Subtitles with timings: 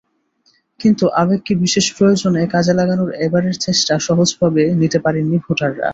[0.79, 5.87] কিন্তু আবেগকে বিশেষ প্রয়োজনে কাজে লাগানোর এবারের চেষ্টা সহজভাবে নিতে পারেননি ভোটাররা।